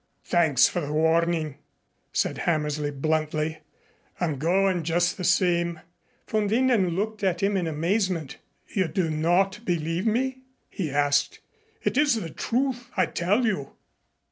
[0.25, 1.59] Thanks for the warning,"
[2.11, 3.59] said Hammersley bluntly.
[4.19, 5.79] "I'm going just the same."
[6.27, 8.37] Von Winden looked at him in amazement.
[8.73, 10.39] "You do not believe me?"
[10.71, 11.37] he asked.
[11.83, 13.73] "It is the truth, I tell you."